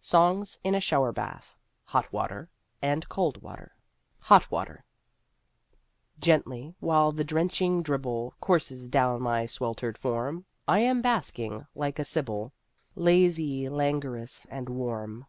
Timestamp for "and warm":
14.48-15.26